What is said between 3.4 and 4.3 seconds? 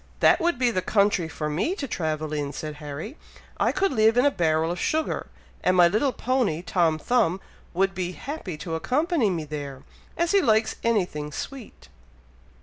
"I could live in